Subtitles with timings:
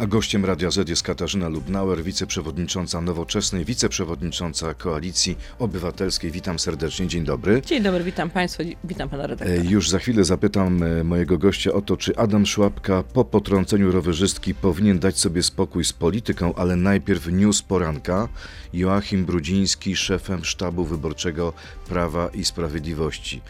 [0.00, 6.30] A gościem Radia Z jest Katarzyna Lubnauer, wiceprzewodnicząca Nowoczesnej, wiceprzewodnicząca Koalicji Obywatelskiej.
[6.30, 7.62] Witam serdecznie, dzień dobry.
[7.62, 9.62] Dzień dobry, witam Państwa, witam Pana redaktora.
[9.62, 14.54] Już za chwilę zapytam e, mojego gościa o to, czy Adam Szłapka po potrąceniu rowerzystki
[14.54, 18.28] powinien dać sobie spokój z polityką, ale najpierw news poranka.
[18.72, 21.52] Joachim Brudziński, szefem sztabu wyborczego
[21.88, 23.40] Prawa i Sprawiedliwości.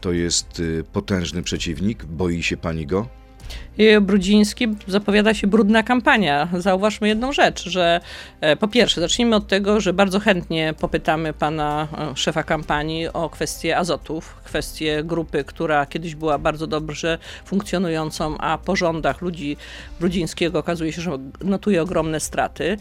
[0.00, 3.19] To jest y, potężny przeciwnik, boi się pani go?
[4.00, 6.48] Brudziński zapowiada się brudna kampania.
[6.58, 8.00] Zauważmy jedną rzecz, że
[8.40, 13.30] e, po pierwsze, zacznijmy od tego, że bardzo chętnie popytamy pana e, szefa kampanii o
[13.30, 19.56] kwestię azotów, kwestię grupy, która kiedyś była bardzo dobrze funkcjonującą, a po rządach ludzi
[20.00, 22.76] Brudzińskiego okazuje się, że notuje ogromne straty.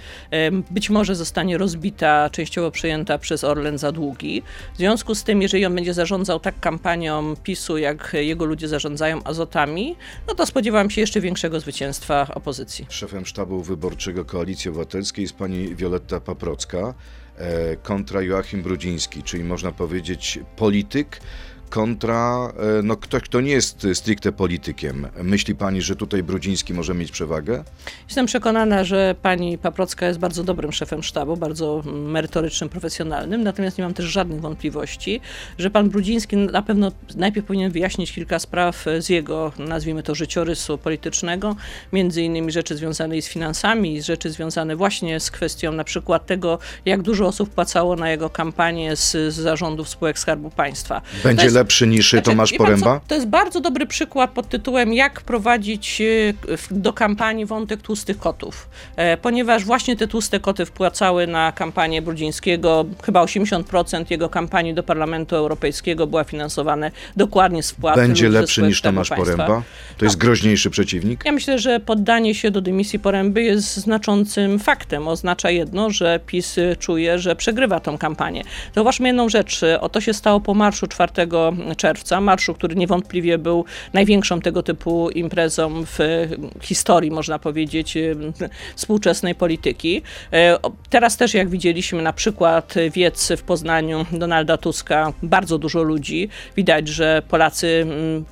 [0.71, 4.43] Być może zostanie rozbita, częściowo przejęta przez Orlen za długi.
[4.73, 9.23] W związku z tym, jeżeli on będzie zarządzał tak kampanią PiSu, jak jego ludzie zarządzają
[9.23, 9.95] azotami,
[10.27, 12.85] no to spodziewam się jeszcze większego zwycięstwa opozycji.
[12.89, 16.93] Szefem sztabu wyborczego Koalicji Obywatelskiej jest pani Wioletta Paprocka
[17.37, 21.21] e, kontra Joachim Brudziński, czyli można powiedzieć polityk,
[21.69, 25.07] kontra e, no, ktoś, kto nie jest stricte politykiem.
[25.23, 27.63] Myśli pani, że tutaj Brudziński może mieć przewagę?
[28.07, 33.83] Jestem przekonana, że pani Paprocka jest bardzo dobrym szefem sztabu, bardzo merytorycznym, profesjonalnym, natomiast nie
[33.83, 35.21] mam też żadnych wątpliwości,
[35.57, 40.77] że pan Brudziński na pewno najpierw powinien wyjaśnić kilka spraw z jego, nazwijmy to, życiorysu
[40.77, 41.55] politycznego,
[41.93, 47.01] między innymi rzeczy związane z finansami, rzeczy związane właśnie z kwestią na przykład tego, jak
[47.01, 51.01] dużo osób płacało na jego kampanię z, z zarządów spółek Skarbu Państwa.
[51.23, 52.99] Będzie lepszy niż znaczy, Tomasz Poręba?
[52.99, 56.05] Co, to jest bardzo dobry przykład pod tytułem jak prowadzić e,
[56.71, 58.69] do kampanii wątek tłustych kotów.
[58.95, 64.83] E, ponieważ właśnie te tłuste koty wpłacały na kampanię Brudzińskiego, chyba 80% jego kampanii do
[64.83, 67.95] Parlamentu Europejskiego była finansowane dokładnie z wpłat.
[67.95, 69.63] Będzie lepszy niż Tomasz Poręba?
[69.97, 70.19] To jest no.
[70.19, 71.25] groźniejszy przeciwnik?
[71.25, 75.07] Ja myślę, że poddanie się do dymisji Poręby jest znaczącym faktem.
[75.07, 78.43] Oznacza jedno, że PiS czuje, że przegrywa tą kampanię.
[78.75, 79.61] Zauważmy jedną rzecz.
[79.79, 81.09] O to się stało po marszu 4
[81.77, 85.99] czerwca, marszu, który niewątpliwie był największą tego typu imprezą w
[86.61, 87.97] historii, można powiedzieć,
[88.75, 90.01] współczesnej polityki.
[90.33, 90.57] E,
[90.89, 96.29] teraz też, jak widzieliśmy, na przykład wiec w Poznaniu Donalda Tuska, bardzo dużo ludzi.
[96.55, 97.85] Widać, że Polacy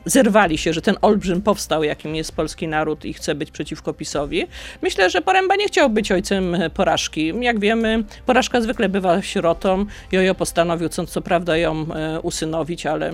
[0.05, 4.47] zerwali się, że ten olbrzym powstał, jakim jest polski naród i chce być przeciwko PiSowi.
[4.81, 7.33] Myślę, że Poręba nie chciał być ojcem porażki.
[7.41, 9.85] Jak wiemy, porażka zwykle bywa sierotą.
[10.11, 13.06] Jojo postanowił, co, co prawda, ją e, usynowić, ale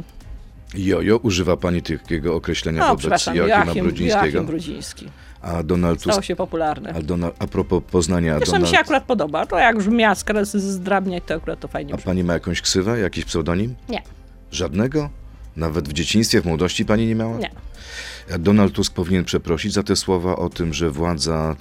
[0.76, 4.26] Jojo, używa pani takiego określenia no, wobec Joachima Joachim, Brudzińskiego?
[4.26, 5.10] Joachim Brudziński.
[5.42, 6.06] A Donald Tusk...
[6.06, 6.94] Stało się popularne.
[6.94, 8.38] A, Donald, a propos Poznania...
[8.38, 8.72] Zresztą Donald...
[8.72, 9.46] mi się akurat podoba.
[9.46, 10.04] To jak brzmi
[10.44, 12.06] z zdrabniać, to akurat to fajnie A brzmi.
[12.06, 13.76] pani ma jakąś ksywę, jakiś pseudonim?
[13.90, 14.02] Nie.
[14.52, 15.10] Żadnego?
[15.56, 17.38] Nawet w dzieciństwie, w młodości pani nie miała?
[17.38, 17.52] Nie.
[18.36, 21.56] A Donald Tusk powinien przeprosić za te słowa o tym, że władza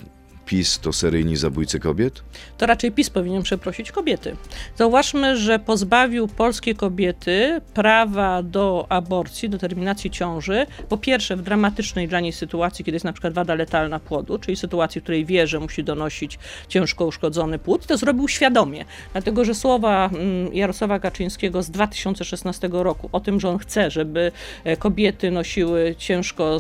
[0.47, 2.23] PiS to seryjni zabójcy kobiet?
[2.59, 4.37] To raczej PiS powinien przeprosić kobiety.
[4.77, 12.09] Zauważmy, że pozbawił polskie kobiety prawa do aborcji, do terminacji ciąży, po pierwsze w dramatycznej
[12.09, 15.47] dla niej sytuacji, kiedy jest na przykład wada letalna płodu, czyli sytuacji, w której wie,
[15.47, 16.39] że musi donosić
[16.69, 18.85] ciężko uszkodzony płód, to zrobił świadomie.
[19.13, 24.33] Dlatego, że słowa mm, Jarosława Kaczyńskiego z 2016 roku o tym, że on chce, żeby
[24.65, 26.59] e, kobiety nosiły ciężko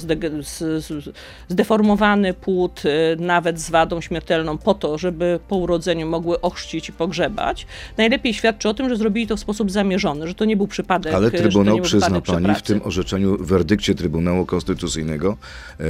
[1.48, 6.92] zdeformowany płód, e, nawet z wadą śmiertelną po to, żeby po urodzeniu mogły ochrzcić i
[6.92, 7.66] pogrzebać,
[7.96, 11.14] najlepiej świadczy o tym, że zrobili to w sposób zamierzony, że to nie był przypadek.
[11.14, 15.36] Ale Trybunał przyzna pani w tym orzeczeniu, w werdykcie Trybunału Konstytucyjnego
[15.80, 15.84] e,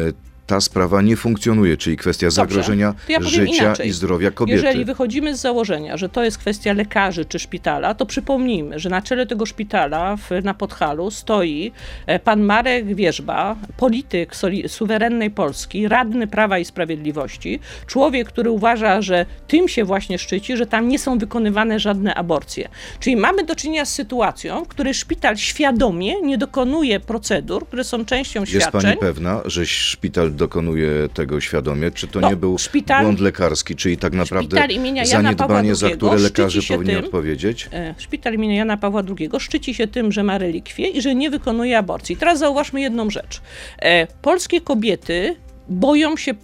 [0.46, 3.88] ta sprawa nie funkcjonuje, czyli kwestia Dobrze, zagrożenia ja życia inaczej.
[3.88, 4.62] i zdrowia kobiety.
[4.62, 9.02] Jeżeli wychodzimy z założenia, że to jest kwestia lekarzy czy szpitala, to przypomnijmy, że na
[9.02, 11.72] czele tego szpitala w, na Podhalu stoi
[12.06, 19.02] e, pan Marek Wierzba, polityk soli, suwerennej Polski, radny Prawa i Sprawiedliwości, człowiek, który uważa,
[19.02, 22.68] że tym się właśnie szczyci, że tam nie są wykonywane żadne aborcje.
[23.00, 28.04] Czyli mamy do czynienia z sytuacją, w której szpital świadomie nie dokonuje procedur, które są
[28.04, 28.60] częścią świadczeń.
[28.60, 31.90] Jest pani pewna, że szpital dokonuje tego świadomie?
[31.90, 34.56] Czy to no, nie był szpital, błąd lekarski, czyli tak naprawdę
[35.04, 37.68] zaniedbanie, za które lekarze powinni tym, odpowiedzieć?
[37.72, 41.30] E, szpital imienia Jana Pawła II szczyci się tym, że ma relikwie i że nie
[41.30, 42.16] wykonuje aborcji.
[42.16, 43.40] Teraz zauważmy jedną rzecz.
[43.82, 45.36] E, polskie kobiety
[45.68, 46.34] boją się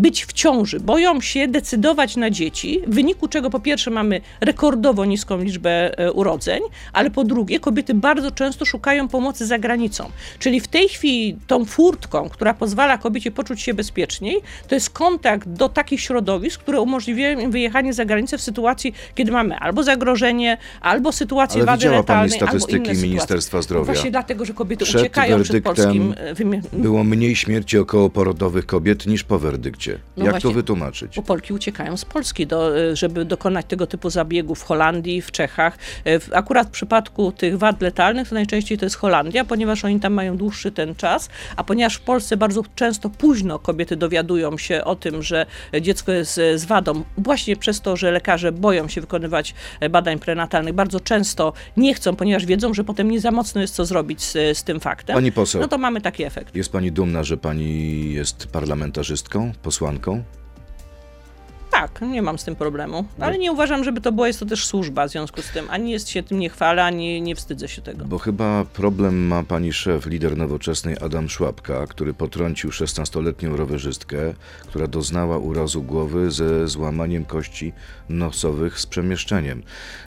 [0.00, 5.04] być w ciąży, boją się decydować na dzieci, w wyniku czego po pierwsze mamy rekordowo
[5.04, 6.60] niską liczbę e, urodzeń,
[6.92, 10.10] ale po drugie kobiety bardzo często szukają pomocy za granicą.
[10.38, 15.48] Czyli w tej chwili tą furtką, która pozwala kobiecie poczuć się bezpieczniej, to jest kontakt
[15.48, 20.58] do takich środowisk, które umożliwiają im wyjechanie za granicę w sytuacji, kiedy mamy albo zagrożenie,
[20.80, 23.62] albo sytuację wady pani letalnej, albo statystyki inne Ministerstwa sytuacje.
[23.62, 23.84] Zdrowia.
[23.84, 29.24] Właśnie dlatego, że kobiety Przed uciekają przed polskim e, Było mniej śmierci okołoporodowych kobiet niż
[29.24, 29.89] po werdykcie.
[30.16, 30.50] No Jak właśnie.
[30.50, 31.16] to wytłumaczyć?
[31.16, 35.30] Bo Polki uciekają z Polski, do, e, żeby dokonać tego typu zabiegów w Holandii, w
[35.30, 35.78] Czechach.
[36.06, 40.12] E, Akurat w przypadku tych wad letalnych to najczęściej to jest Holandia, ponieważ oni tam
[40.12, 44.96] mają dłuższy ten czas, a ponieważ w Polsce bardzo często późno kobiety dowiadują się o
[44.96, 45.46] tym, że
[45.80, 49.54] dziecko jest e, z wadą, właśnie przez to, że lekarze boją się wykonywać
[49.90, 53.84] badań prenatalnych, bardzo często nie chcą, ponieważ wiedzą, że potem nie za mocno jest co
[53.84, 55.14] zrobić z, z tym faktem.
[55.14, 55.60] Pani poseł.
[55.60, 56.56] No to mamy taki efekt.
[56.56, 60.24] Jest pani dumna, że pani jest parlamentarzystką, posłanką?
[61.70, 63.04] Tak, nie mam z tym problemu.
[63.20, 65.66] Ale nie uważam, żeby to była, jest to też służba w związku z tym.
[65.70, 68.04] Ani jest się tym nie chwalę, ani nie wstydzę się tego.
[68.04, 74.34] Bo chyba problem ma pani szef, lider nowoczesnej Adam Szłapka, który potrącił 16-letnią rowerzystkę,
[74.66, 77.72] która doznała urazu głowy ze złamaniem kości
[78.08, 79.62] nosowych z przemieszczeniem.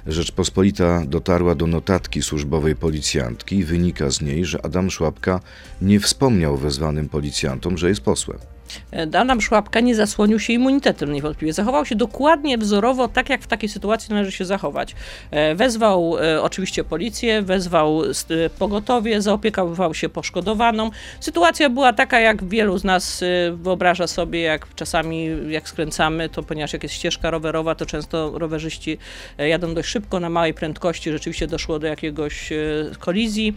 [0.07, 3.63] Rzeczpospolita dotarła do notatki służbowej policjantki.
[3.63, 5.39] Wynika z niej, że Adam Szłapka
[5.81, 8.52] nie wspomniał wezwanym policjantom, że jest posłem.
[8.93, 11.53] E, Adam Szłapka nie zasłonił się immunitetem niewątpliwie.
[11.53, 14.95] Zachował się dokładnie wzorowo, tak jak w takiej sytuacji należy się zachować.
[15.31, 20.89] E, Wezwał e, oczywiście policję, wezwał e, pogotowie, zaopiekował się poszkodowaną.
[21.19, 26.43] Sytuacja była taka, jak wielu z nas e, wyobraża sobie, jak czasami jak skręcamy, to
[26.43, 28.97] ponieważ jak jest ścieżka rowerowa, to często rowerzyści
[29.37, 32.55] e, jadą dość szybko, na małej prędkości, rzeczywiście doszło do jakiegoś e,
[32.99, 33.55] kolizji.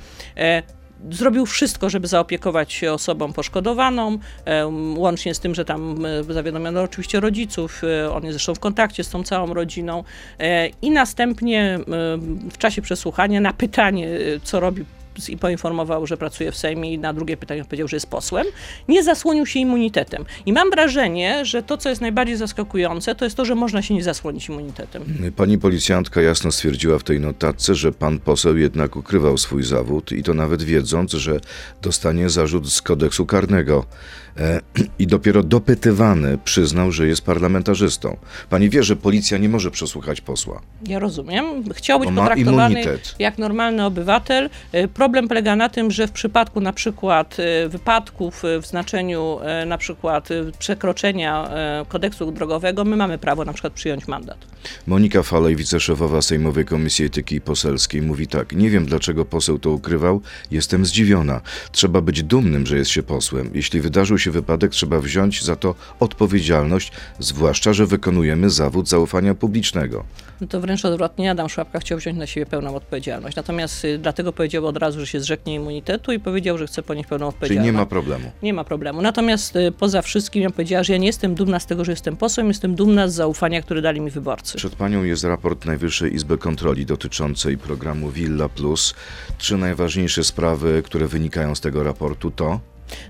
[1.11, 4.19] Zrobił wszystko, żeby zaopiekować się osobą poszkodowaną,
[4.97, 9.05] łącznie z tym, że tam e, zawiadomiono oczywiście rodziców, e, on jest zresztą w kontakcie
[9.05, 10.05] z tą całą rodziną
[10.39, 11.79] e, i następnie
[12.53, 14.09] w czasie przesłuchania na pytanie,
[14.43, 14.85] co robi
[15.41, 18.47] poinformował, że pracuje w Sejmie i na drugie pytanie powiedział, że jest posłem,
[18.89, 20.25] nie zasłonił się immunitetem.
[20.47, 23.95] I mam wrażenie, że to, co jest najbardziej zaskakujące, to jest to, że można się
[23.95, 25.05] nie zasłonić immunitetem.
[25.37, 30.23] Pani policjantka jasno stwierdziła w tej notatce, że pan poseł jednak ukrywał swój zawód i
[30.23, 31.41] to nawet wiedząc, że
[31.83, 33.85] dostanie zarzut z kodeksu karnego.
[34.39, 34.61] E,
[34.99, 38.17] I dopiero dopytywany przyznał, że jest parlamentarzystą.
[38.51, 40.61] Pani wie, że policja nie może przesłuchać posła.
[40.87, 41.45] Ja rozumiem.
[41.75, 43.15] Chciał być potraktowany immunitet.
[43.19, 44.51] jak normalny obywatel.
[44.73, 49.79] E, Problem polega na tym, że w przypadku na przykład e, wypadków w znaczeniu na
[49.79, 50.29] przykład
[50.59, 51.51] przekroczenia
[51.89, 54.39] kodeksu drogowego, my mamy prawo na przykład przyjąć mandat.
[54.87, 60.21] Monika Falej, wiceszefowa Sejmowej Komisji Etyki Poselskiej, mówi tak: Nie wiem, dlaczego poseł to ukrywał.
[60.51, 61.41] Jestem zdziwiona.
[61.73, 63.51] Trzeba być dumnym, że jest się posłem.
[63.55, 70.05] Jeśli wydarzył się wypadek, trzeba wziąć za to odpowiedzialność, zwłaszcza, że wykonujemy zawód zaufania publicznego.
[70.41, 73.37] No to wręcz odwrotnie, Adam Szłapka chciał wziąć na siebie pełną odpowiedzialność.
[73.37, 77.09] Natomiast y, dlatego powiedział od razu, że się zrzeknie immunitetu i powiedział, że chce ponieść
[77.09, 77.67] pełną Czyli odpowiedzialność.
[77.67, 78.31] nie ma problemu.
[78.43, 79.03] Nie ma problemu.
[79.03, 82.17] Natomiast y, poza wszystkim ja powiedziała, że ja nie jestem dumna z tego, że jestem
[82.17, 84.57] posłem, jestem dumna z zaufania, które dali mi wyborcy.
[84.57, 88.95] Przed panią jest raport Najwyższej Izby Kontroli dotyczącej programu Villa Plus.
[89.39, 92.61] Trzy najważniejsze sprawy, które wynikają z tego raportu to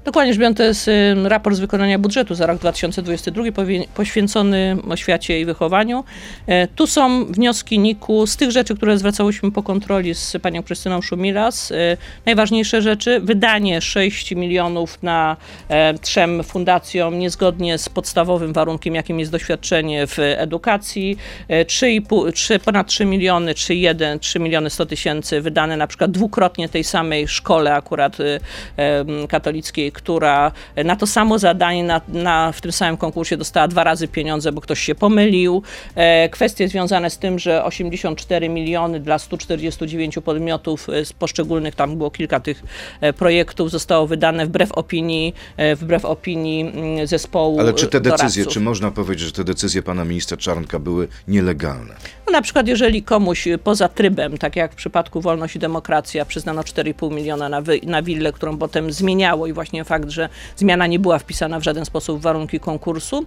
[0.05, 0.91] Dokładnie rzecz biorąc, to jest
[1.25, 6.05] raport z wykonania budżetu za rok 2022 powie- poświęcony oświacie i wychowaniu.
[6.47, 11.03] E, Tu są wnioski NIK-u z tych rzeczy, które zwracałyśmy po kontroli z panią Krystyną
[11.03, 11.73] Szumilas.
[11.73, 11.97] E,
[12.27, 15.37] Najważniejsze rzeczy, wydanie 6 milionów na
[15.69, 21.19] e, trzem fundacjom niezgodnie z podstawowym warunkiem, jakim jest doświadczenie w edukacji.
[21.49, 26.69] E, 3,5, 3, ponad 3 miliony, 3,1, 3 miliony 100 tysięcy wydane na przykład dwukrotnie
[26.69, 28.41] tej samej szkole akurat y,
[28.77, 29.27] em,
[29.67, 30.53] katolickiej, która
[30.85, 34.61] na to samo zadanie na, na, w tym samym konkursie dostała dwa razy pieniądze, bo
[34.61, 35.63] ktoś się pomylił.
[35.95, 41.97] E, kwestie związane z tym, że 84 miliony dla 149 podmiotów e, z poszczególnych, tam
[41.97, 42.63] było kilka tych
[43.01, 45.35] e, projektów, zostało wydane wbrew opinii,
[45.77, 48.55] wbrew opinii mm, zespołu Ale czy te decyzje, doradców.
[48.55, 51.95] czy można powiedzieć, że te decyzje pana ministra Czarnka były nielegalne?
[52.27, 56.63] No na przykład, jeżeli komuś poza trybem, tak jak w przypadku Wolność i Demokracja, przyznano
[56.63, 60.99] 4,5 miliona na, wy, na willę, którą potem zmieniało i właśnie fakt, że zmiana nie
[60.99, 63.27] była wpisana w żaden sposób w warunki konkursu,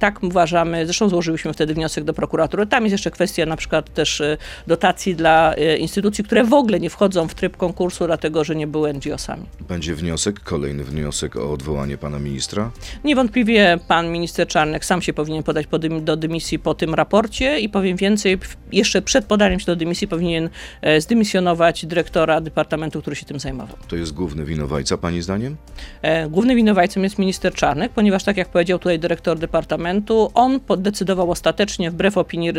[0.00, 2.66] tak uważamy, zresztą złożyliśmy wtedy wniosek do prokuratury.
[2.66, 6.80] Tam jest jeszcze kwestia na przykład też y, dotacji dla y, instytucji, które w ogóle
[6.80, 9.46] nie wchodzą w tryb konkursu, dlatego że nie były NGO-sami.
[9.68, 12.70] Będzie wniosek, kolejny wniosek o odwołanie pana ministra?
[13.04, 15.66] Niewątpliwie pan minister Czarnek sam się powinien podać
[16.00, 18.38] do dymisji po tym raporcie i powiem więcej,
[18.72, 20.50] jeszcze przed podaniem się do dymisji powinien
[20.82, 23.76] e, zdymisjonować dyrektora departamentu, który się tym zajmował.
[23.88, 25.56] To jest główny winowajca, pani zdaniem?
[26.02, 31.30] E, Głównym winowajcą jest minister Czarnek, ponieważ tak jak powiedział tutaj dyrektor departamentu, on podecydował
[31.30, 32.54] ostatecznie wbrew opinii e,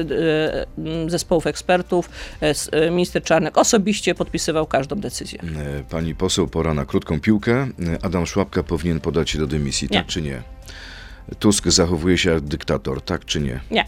[1.07, 2.09] zespołów ekspertów,
[2.71, 5.39] e, minister Czarnek osobiście podpisywał każdą decyzję.
[5.89, 7.67] Pani poseł, pora na krótką piłkę.
[8.01, 9.97] Adam Szłapka powinien podać się do dymisji, Nie.
[9.97, 10.41] tak czy nie?
[11.39, 13.59] Tusk zachowuje się jak dyktator, tak czy nie?
[13.71, 13.85] Nie.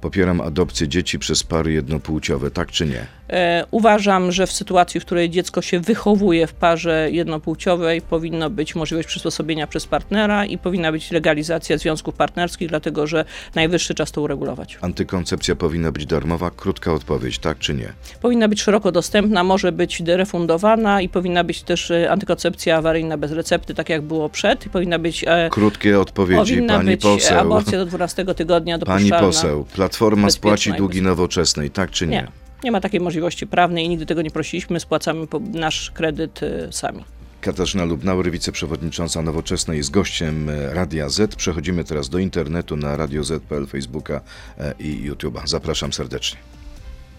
[0.00, 3.06] Popieram adopcję dzieci przez pary jednopłciowe, tak czy nie?
[3.30, 8.74] E, Uważam, że w sytuacji, w której dziecko się wychowuje w parze jednopłciowej, powinno być
[8.74, 13.24] możliwość przysposobienia przez partnera i powinna być legalizacja związków partnerskich, dlatego że
[13.54, 14.78] najwyższy czas to uregulować.
[14.80, 16.50] Antykoncepcja powinna być darmowa?
[16.50, 17.92] Krótka odpowiedź, tak czy nie?
[18.22, 23.32] Powinna być szeroko dostępna, może być refundowana i powinna być też e, antykoncepcja awaryjna bez
[23.32, 24.66] recepty, tak jak było przed.
[24.66, 27.38] I powinna być, e, Krótkie odpowiedzi, powinna pani być poseł.
[27.40, 29.26] aborcja do 12 tygodnia Pani dopuszczalna.
[29.26, 32.16] poseł, Platforma spłaci długi nowoczesnej, tak czy nie?
[32.16, 32.28] Nie.
[32.64, 34.80] Nie ma takiej możliwości prawnej i nigdy tego nie prosiliśmy.
[34.80, 37.04] Spłacamy nasz kredyt e, sami.
[37.40, 41.36] Katarzyna Lubnauer, wiceprzewodnicząca Nowoczesnej, jest gościem e, Radia Z.
[41.36, 44.20] Przechodzimy teraz do internetu na radioz.pl, Facebooka
[44.58, 45.40] e, i YouTube'a.
[45.44, 46.38] Zapraszam serdecznie.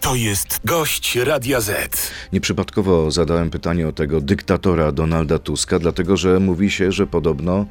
[0.00, 2.10] To jest gość Radia Z.
[2.32, 7.66] Nieprzypadkowo zadałem pytanie o tego dyktatora Donalda Tuska, dlatego że mówi się, że podobno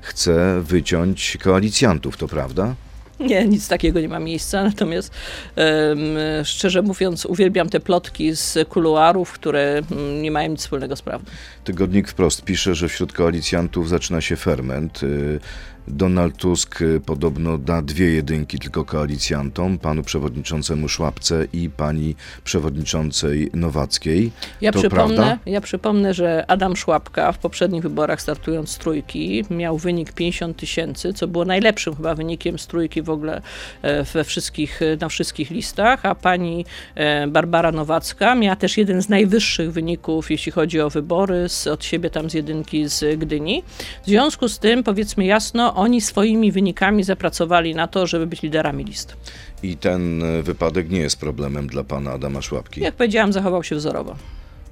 [0.00, 2.74] chce wyciąć koalicjantów, to prawda?
[3.20, 5.12] Nie, nic takiego nie ma miejsca, natomiast
[5.56, 5.98] em,
[6.44, 11.30] szczerze mówiąc uwielbiam te plotki z kuluarów, które mm, nie mają nic wspólnego z prawdą.
[11.64, 15.02] Tygodnik wprost pisze, że wśród koalicjantów zaczyna się ferment.
[15.02, 15.40] Y,
[15.88, 22.14] Donald Tusk y, podobno da dwie jedynki tylko koalicjantom, panu przewodniczącemu Szłapce i pani
[22.44, 24.32] przewodniczącej Nowackiej.
[24.60, 25.38] Ja to przypomnę, prawda?
[25.46, 31.12] ja przypomnę, że Adam Szłapka w poprzednich wyborach startując z trójki miał wynik 50 tysięcy,
[31.12, 33.42] co było najlepszym chyba wynikiem z trójki w ogóle
[33.82, 36.64] e, we wszystkich, e, na wszystkich listach, a pani
[36.94, 41.84] e, Barbara Nowacka miała też jeden z najwyższych wyników, jeśli chodzi o wybory, z, od
[41.84, 43.62] siebie tam z jedynki z Gdyni.
[44.02, 48.84] W związku z tym, powiedzmy jasno, oni swoimi wynikami zapracowali na to, żeby być liderami
[48.84, 49.16] list.
[49.62, 52.80] I ten wypadek nie jest problemem dla pana Adama Szłapki.
[52.80, 54.16] Jak powiedziałam, zachował się wzorowo.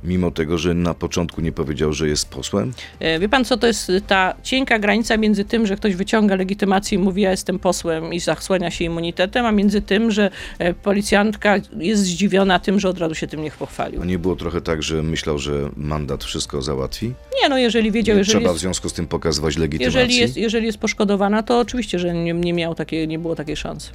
[0.04, 2.72] Mimo tego, że na początku nie powiedział, że jest posłem?
[3.00, 6.98] E, Wie pan, co to jest ta cienka granica między tym, że ktoś wyciąga legitymację
[6.98, 11.56] i mówi, ja jestem posłem i zasłania się immunitetem, a między tym, że e, policjantka
[11.78, 14.02] jest zdziwiona tym, że od razu się tym nie pochwalił.
[14.02, 17.12] A nie było trochę tak, że myślał, że mandat wszystko załatwi?
[17.42, 19.98] Nie, no jeżeli wiedział, Nie jeżeli trzeba w jest, związku z tym pokazywać legitymacji?
[19.98, 23.56] jeżeli jest, jeżeli jest poszkodowana, to oczywiście, że nie, nie miał takiej, nie było takiej
[23.56, 23.90] szansy.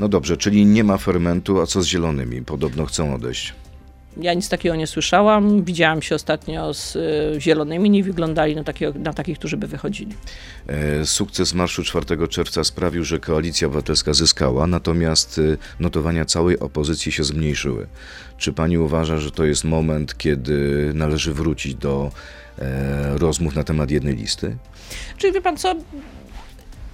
[0.00, 2.42] No dobrze, czyli nie ma fermentu, a co z zielonymi?
[2.42, 3.52] Podobno chcą odejść.
[4.16, 5.64] Ja nic takiego nie słyszałam.
[5.64, 10.14] Widziałam się ostatnio z e, zielonymi, nie wyglądali na, takie, na takich, którzy by wychodzili.
[10.66, 15.42] E, Sukces marszu 4 czerwca sprawił, że koalicja obywatelska zyskała, natomiast e,
[15.80, 17.86] notowania całej opozycji się zmniejszyły.
[18.38, 22.10] Czy pani uważa, że to jest moment, kiedy należy wrócić do
[22.58, 24.56] e, rozmów na temat jednej listy?
[25.16, 25.74] Czyli wie pan co?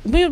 [0.06, 0.30] My,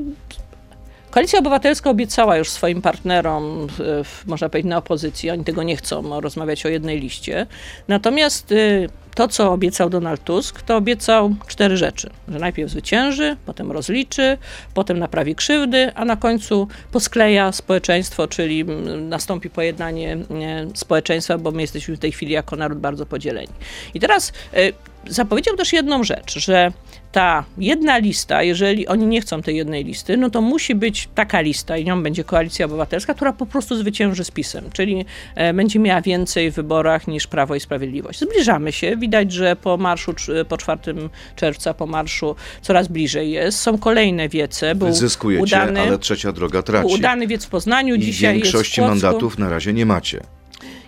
[1.12, 6.21] Koalicja Obywatelska obiecała już swoim partnerom, w, można powiedzieć, na opozycji, oni tego nie chcą
[6.21, 7.47] rozmawiać o jednej liście.
[7.88, 12.11] Natomiast y, to, co obiecał Donald Tusk, to obiecał cztery rzeczy.
[12.28, 14.38] Że najpierw zwycięży, potem rozliczy,
[14.75, 18.64] potem naprawi krzywdy, a na końcu poskleja społeczeństwo, czyli
[19.00, 23.52] nastąpi pojednanie nie, społeczeństwa, bo my jesteśmy w tej chwili jako naród bardzo podzieleni.
[23.95, 24.33] I teraz
[25.09, 26.73] zapowiedział też jedną rzecz, że
[27.12, 31.40] ta jedna lista, jeżeli oni nie chcą tej jednej listy, no to musi być taka
[31.40, 35.04] lista i nią będzie Koalicja Obywatelska, która po prostu zwycięży z PiSem, czyli
[35.35, 38.21] e, będzie miała więcej w wyborach niż Prawo i Sprawiedliwość.
[38.21, 40.14] Zbliżamy się, widać, że po marszu,
[40.49, 40.80] po 4
[41.37, 43.59] czerwca, po marszu coraz bliżej jest.
[43.59, 44.75] Są kolejne wiece.
[44.75, 46.87] Był zyskujecie, udany, ale trzecia droga traci.
[46.87, 50.21] był udany wiec w Poznaniu, I dzisiaj większości jest w mandatów na razie nie macie.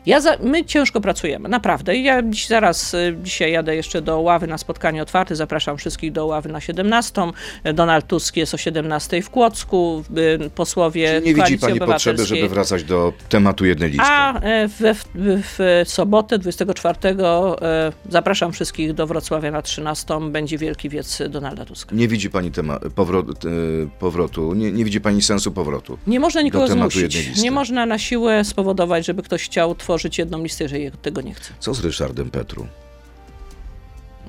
[0.07, 1.97] Ja za, my ciężko pracujemy, naprawdę.
[1.97, 5.37] Ja dziś, zaraz, y, dzisiaj jadę jeszcze do ławy na spotkanie otwarte.
[5.37, 7.23] Zapraszam wszystkich do ławy na 17.
[7.75, 10.05] Donald Tusk jest o 17 w Kłodzku.
[10.47, 14.07] y, Posłowie Czy nie widzi Koalicji pani potrzeby, żeby wracać do tematu jednej listy?
[14.09, 15.05] A e, we, w,
[15.57, 20.21] w sobotę 24 e, zapraszam wszystkich do Wrocławia na 13.
[20.31, 21.95] Będzie wielki wiec Donalda Tuska.
[21.97, 23.49] Nie widzi pani tema- powrot, e,
[23.99, 25.99] powrotu, nie, nie widzi pani sensu powrotu.
[26.07, 27.43] Nie można nikogo zmusić.
[27.43, 31.53] Nie można na siłę spowodować, żeby ktoś chciał tworzyć jedną listę, jeżeli tego nie chce.
[31.61, 32.67] Co z Ryszardem Petru?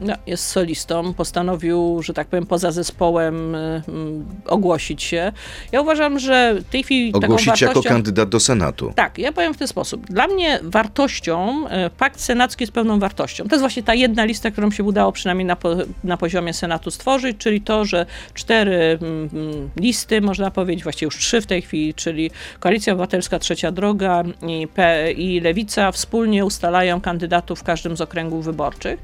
[0.01, 5.31] No, jest solistą, postanowił, że tak powiem, poza zespołem y, mm, ogłosić się.
[5.71, 7.89] Ja uważam, że w tej chwili Ogłosić taką jako wartością...
[7.89, 8.93] kandydat do Senatu.
[8.95, 10.05] Tak, ja powiem w ten sposób.
[10.05, 13.43] Dla mnie wartością, e, pakt senacki jest pewną wartością.
[13.43, 16.91] To jest właśnie ta jedna lista, którą się udało przynajmniej na, po, na poziomie Senatu
[16.91, 21.61] stworzyć, czyli to, że cztery mm, mm, listy, można powiedzieć, właściwie już trzy w tej
[21.61, 27.97] chwili, czyli Koalicja Obywatelska Trzecia Droga i, P, i Lewica wspólnie ustalają kandydatów w każdym
[27.97, 28.99] z okręgów wyborczych.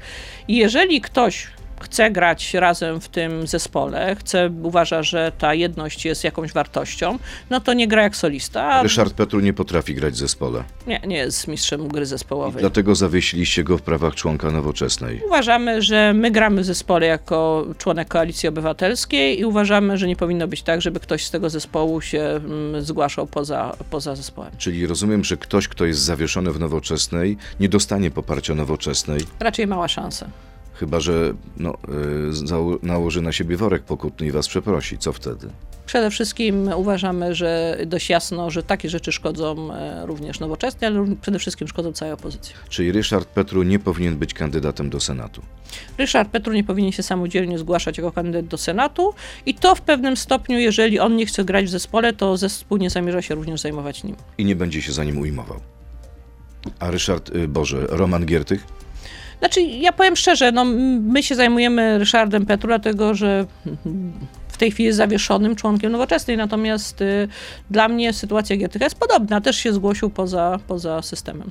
[0.48, 1.46] I jeżeli ktoś
[1.82, 7.18] chce grać razem w tym zespole, chce, uważa, że ta jedność jest jakąś wartością,
[7.50, 8.82] no to nie gra jak solista.
[8.82, 10.64] Ryszard Petru nie potrafi grać w zespole.
[10.86, 12.60] nie, nie jest mistrzem gry zespołowej.
[12.60, 15.22] Dlatego zawiesiliście go w prawach członka nowoczesnej.
[15.26, 20.48] Uważamy, że my gramy w zespole jako członek Koalicji Obywatelskiej i uważamy, że nie powinno
[20.48, 24.50] być tak, żeby ktoś z tego zespołu się mm, zgłaszał poza, poza zespołem.
[24.58, 29.88] Czyli rozumiem, że ktoś, kto jest zawieszony w nowoczesnej, nie dostanie poparcia nowoczesnej, Raczej mała
[29.88, 30.26] szansa.
[30.82, 31.74] Chyba że no,
[32.82, 34.98] y, nałoży na siebie worek pokutny i was przeprosi.
[34.98, 35.48] Co wtedy?
[35.86, 41.38] Przede wszystkim uważamy, że dość jasno, że takie rzeczy szkodzą e, również nowoczesnej, ale przede
[41.38, 42.54] wszystkim szkodzą całej opozycji.
[42.68, 45.42] Czyli Ryszard Petru nie powinien być kandydatem do Senatu.
[45.98, 49.14] Ryszard Petru nie powinien się samodzielnie zgłaszać jako kandydat do Senatu
[49.46, 52.90] i to w pewnym stopniu, jeżeli on nie chce grać w zespole, to zespół nie
[52.90, 54.16] zamierza się również zajmować nim.
[54.38, 55.60] I nie będzie się za nim ujmował.
[56.78, 58.64] A Ryszard, y, Boże, Roman Giertych?
[59.42, 60.64] Znaczy, ja powiem szczerze, no,
[61.00, 63.46] my się zajmujemy Ryszardem Petru, dlatego że
[64.62, 67.28] tej chwili jest zawieszonym członkiem nowoczesnej, natomiast y,
[67.70, 71.50] dla mnie sytuacja Giertycha jest podobna, też się zgłosił poza, poza systemem.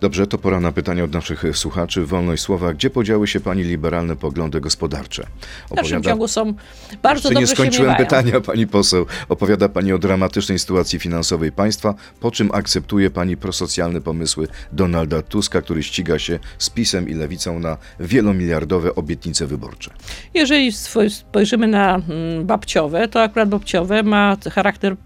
[0.00, 2.06] Dobrze, to pora na pytania od naszych słuchaczy.
[2.06, 2.74] Wolność słowa.
[2.74, 5.26] Gdzie podziały się pani liberalne poglądy gospodarcze?
[5.70, 6.54] W dalszym ciągu są
[7.02, 9.06] bardzo Czy dobrze nie skończyłem pytania, pani poseł.
[9.28, 15.62] Opowiada pani o dramatycznej sytuacji finansowej państwa, po czym akceptuje pani prosocjalne pomysły Donalda Tuska,
[15.62, 19.90] który ściga się z PiSem i lewicą na wielomiliardowe obietnice wyborcze.
[20.34, 20.72] Jeżeli
[21.08, 24.96] spojrzymy na mm, babciowe, to akurat babciowe ma charakter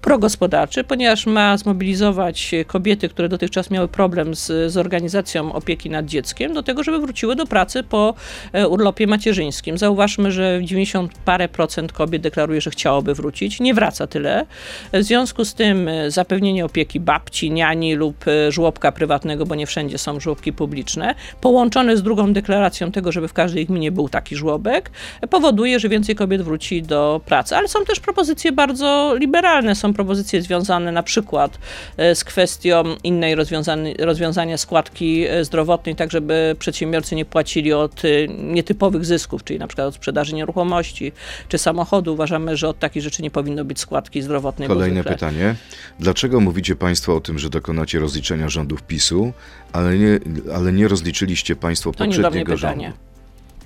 [0.00, 6.54] progospodarczy, ponieważ ma zmobilizować kobiety, które dotychczas miały problem z, z organizacją opieki nad dzieckiem,
[6.54, 8.14] do tego, żeby wróciły do pracy po
[8.52, 9.78] e, urlopie macierzyńskim.
[9.78, 13.60] Zauważmy, że 90 parę procent kobiet deklaruje, że chciałoby wrócić.
[13.60, 14.46] Nie wraca tyle.
[14.92, 19.66] W związku z tym e, zapewnienie opieki babci, niani lub e, żłobka prywatnego, bo nie
[19.66, 24.36] wszędzie są żłobki publiczne, połączone z drugą deklaracją tego, żeby w każdej gminie był taki
[24.36, 24.90] żłobek,
[25.30, 26.91] powoduje, że więcej kobiet wróci do
[27.26, 27.56] pracy.
[27.56, 29.74] Ale są też propozycje bardzo liberalne.
[29.74, 31.58] Są propozycje związane na przykład
[31.96, 38.04] e, z kwestią innej rozwiązania, rozwiązania składki e, zdrowotnej, tak żeby przedsiębiorcy nie płacili od
[38.04, 41.12] e, nietypowych zysków, czyli na przykład od sprzedaży nieruchomości
[41.48, 42.12] czy samochodu.
[42.12, 44.68] Uważamy, że od takich rzeczy nie powinno być składki zdrowotnej.
[44.68, 45.54] Kolejne pytanie.
[46.00, 49.32] Dlaczego mówicie państwo o tym, że dokonacie rozliczenia rządów PiSu,
[49.72, 50.20] ale nie,
[50.54, 52.92] ale nie rozliczyliście państwo do poprzedniego pytanie.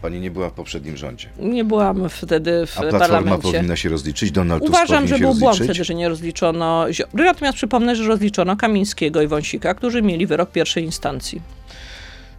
[0.06, 1.28] Pani nie była w poprzednim rządzie.
[1.38, 3.42] Nie byłam wtedy w A Platforma parlamencie.
[3.52, 5.66] powinna się rozliczyć, Donald Tusk Uważam, że był błąd rozliczyć.
[5.66, 7.24] wtedy, że nie rozliczono Ziobry.
[7.24, 11.40] Natomiast przypomnę, że rozliczono Kamińskiego i Wąsika, którzy mieli wyrok pierwszej instancji.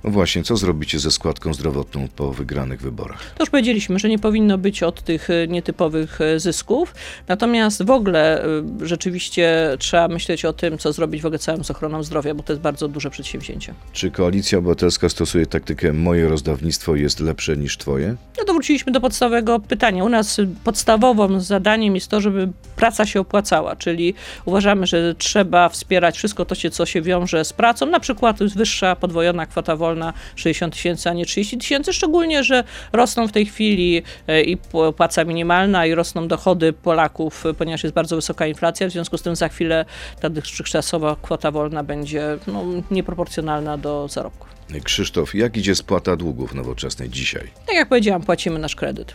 [0.03, 3.33] No właśnie, co zrobicie ze składką zdrowotną po wygranych wyborach?
[3.35, 6.95] To już powiedzieliśmy, że nie powinno być od tych e, nietypowych e, zysków.
[7.27, 8.47] Natomiast w ogóle e,
[8.81, 12.53] rzeczywiście trzeba myśleć o tym, co zrobić w ogóle całym z ochroną zdrowia, bo to
[12.53, 13.73] jest bardzo duże przedsięwzięcie.
[13.93, 18.15] Czy Koalicja Obywatelska stosuje taktykę moje rozdawnictwo jest lepsze niż twoje?
[18.37, 20.03] No to wróciliśmy do podstawowego pytania.
[20.03, 24.13] U nas y, podstawowym zadaniem jest to, żeby praca się opłacała, czyli
[24.45, 27.85] uważamy, że trzeba wspierać wszystko to, się, co się wiąże z pracą.
[27.85, 29.86] Na przykład jest wyższa podwojona kwota wolna
[30.35, 34.93] 60 tysięcy, a nie 30 tysięcy, szczególnie, że rosną w tej chwili e, i pł-
[34.93, 39.21] płaca minimalna i rosną dochody Polaków, e, ponieważ jest bardzo wysoka inflacja, w związku z
[39.21, 39.85] tym za chwilę
[40.21, 44.47] ta dotychczasowa kwota wolna będzie no, nieproporcjonalna do zarobków.
[44.83, 47.51] Krzysztof, jak idzie spłata długów nowoczesnej dzisiaj?
[47.65, 49.13] Tak jak powiedziałam, płacimy nasz kredyt.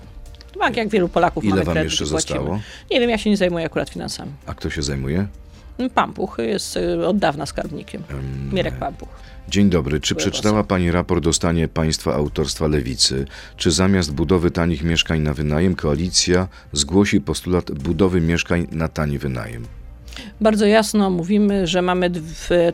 [0.61, 2.61] Tak jak wielu Polaków Ile mamy wam kredyt jeszcze zostało?
[2.91, 4.33] Nie wiem, ja się nie zajmuję akurat finansami.
[4.47, 5.27] A kto się zajmuje?
[5.95, 8.03] Pampuch jest y, od dawna skarbnikiem.
[8.53, 9.09] Mirek Pampuch.
[9.49, 10.01] Dzień dobry.
[10.01, 13.25] Czy przeczytała Pani raport o stanie państwa autorstwa Lewicy?
[13.57, 19.67] Czy zamiast budowy tanich mieszkań na wynajem, koalicja zgłosi postulat budowy mieszkań na tani wynajem?
[20.41, 22.11] Bardzo jasno mówimy, że mamy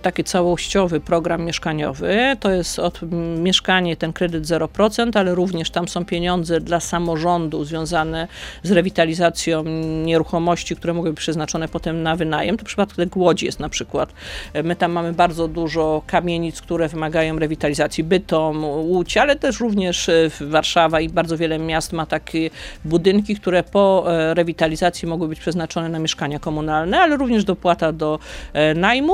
[0.03, 2.37] taki całościowy program mieszkaniowy.
[2.41, 3.01] To jest od
[3.39, 8.29] mieszkanie, ten kredyt 0%, ale również tam są pieniądze dla samorządu związane
[8.63, 9.65] z rewitalizacją
[10.05, 12.57] nieruchomości, które mogły być przeznaczone potem na wynajem.
[12.57, 14.13] To przypadek Łodzi jest na przykład.
[14.53, 18.05] E, My tam mamy bardzo dużo kamienic, które wymagają rewitalizacji.
[18.05, 22.51] Bytom, Łódź, ale też również e, Warszawa i bardzo wiele miast ma takie
[22.85, 28.19] budynki, które po e, rewitalizacji mogły być przeznaczone na mieszkania komunalne, ale również dopłata do
[28.53, 29.13] e, najmu.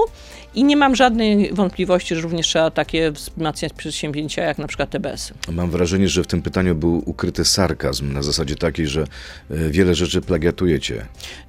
[0.55, 5.33] I nie mam żadnej wątpliwości, że również trzeba takie wzmacniać przedsięwzięcia, jak na przykład TBS.
[5.53, 9.03] Mam wrażenie, że w tym pytaniu był ukryty sarkazm na zasadzie takiej, że
[9.51, 11.07] e, wiele rzeczy plagiatujecie.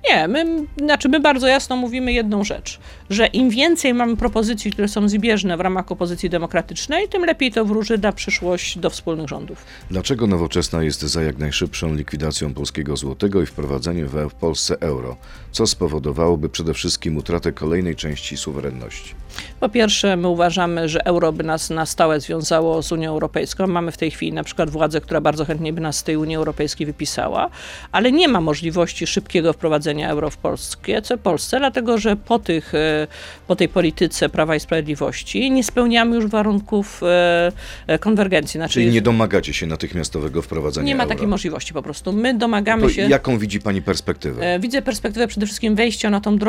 [0.10, 0.46] Nie, my,
[0.78, 5.58] znaczy my bardzo jasno mówimy jedną rzecz, że im więcej mamy propozycji, które są zbieżne
[5.58, 9.66] w ramach opozycji demokratycznej, tym lepiej to wróży na przyszłość do wspólnych rządów.
[9.92, 15.18] Dlaczego Nowoczesna jest za jak najszybszą likwidacją polskiego złotego i wprowadzeniem w Polsce euro?
[15.52, 19.16] Co spowodowałoby przede wszystkim utratę kolejnej części suwerenności?
[19.60, 23.68] Po pierwsze, my uważamy, że euro by nas na stałe związało z Unią Europejską.
[23.68, 26.36] Mamy w tej chwili na przykład władzę, która bardzo chętnie by nas z tej Unii
[26.36, 27.50] Europejskiej wypisała,
[27.92, 32.76] ale nie ma możliwości szybkiego wprowadzenia euro w Polskie, co Polsce, dlatego że po, tych,
[32.76, 33.08] e,
[33.48, 37.52] po tej polityce Prawa i Sprawiedliwości nie spełniamy już warunków e,
[37.88, 38.58] e, konwergencji.
[38.58, 41.16] Znaczy, Czyli nie domagacie się natychmiastowego wprowadzenia nie ma euro.
[41.16, 42.14] takiej możliwości po prostu.
[42.14, 43.02] My domagamy To się...
[43.02, 44.60] jaką widzi pani perspektywę?
[44.60, 46.45] Widzę perspektywę przede wszystkim wejścia na tą drogę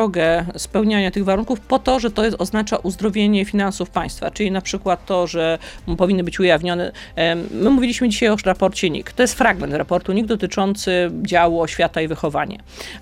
[0.56, 5.06] spełniania tych warunków po to, że to jest, oznacza uzdrowienie finansów państwa, czyli na przykład
[5.06, 5.58] to, że
[5.98, 6.92] powinny być ujawnione.
[7.50, 9.12] My mówiliśmy dzisiaj o raporcie NIK.
[9.12, 12.58] To jest fragment raportu NIK dotyczący działu oświata i wychowanie.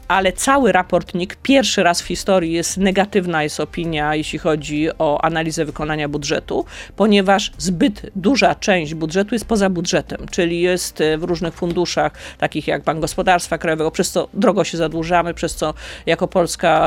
[0.09, 5.25] Ale cały raport NIK pierwszy raz w historii jest negatywna jest opinia, jeśli chodzi o
[5.25, 6.65] analizę wykonania budżetu,
[6.97, 12.67] ponieważ zbyt duża część budżetu jest poza budżetem, czyli jest e, w różnych funduszach, takich
[12.67, 15.75] jak Bank Gospodarstwa Krajowego, przez co drogo się zadłużamy, przez co
[16.07, 16.84] jako Polska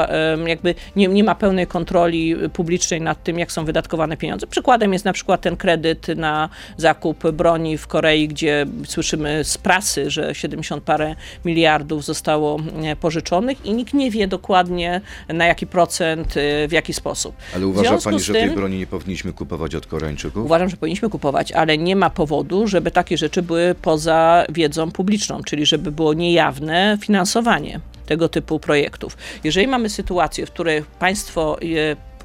[0.48, 4.48] jakby nie, nie ma pełnej kontroli publicznej nad tym, jak są wydatkowane pieniądze.
[4.48, 10.12] Przykładem jest na przykład ten kredyt na zakup broni w Korei, gdzie słyszymy z prasy,
[10.12, 12.60] że 70 parę miliardów zostało
[13.00, 17.36] pożyczonych i nikt nie wie dokładnie na jaki procent, e, w jaki sposób.
[17.56, 20.46] Ale uważa pani, że tym- tej broni nie powinniśmy kupować od Koreańczyków?
[20.46, 25.44] Uważam, że powinniśmy kupować, ale nie ma powodu, żeby takie rzeczy były poza wiedzą publiczną,
[25.44, 29.18] czyli żeby było niejawne finansowanie tego typu projektów.
[29.44, 31.66] Jeżeli mamy sytuację, w której państwo e,